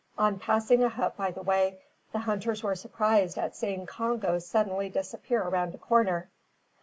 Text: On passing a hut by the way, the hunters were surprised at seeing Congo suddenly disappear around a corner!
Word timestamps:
On 0.17 0.39
passing 0.39 0.83
a 0.83 0.89
hut 0.89 1.15
by 1.15 1.29
the 1.29 1.43
way, 1.43 1.77
the 2.11 2.17
hunters 2.17 2.63
were 2.63 2.73
surprised 2.73 3.37
at 3.37 3.55
seeing 3.55 3.85
Congo 3.85 4.39
suddenly 4.39 4.89
disappear 4.89 5.43
around 5.43 5.75
a 5.75 5.77
corner! 5.77 6.27